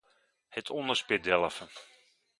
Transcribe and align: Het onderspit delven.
Het 0.49 0.69
onderspit 0.69 1.23
delven. 1.23 1.69